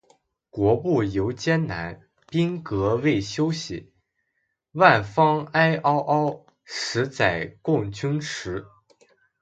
[0.49, 3.93] 国步犹艰难，兵革未休息。
[4.71, 8.65] 万方哀嗷嗷，十载供军食。